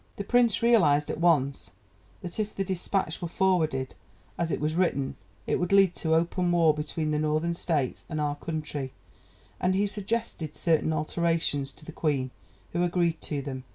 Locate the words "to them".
13.21-13.63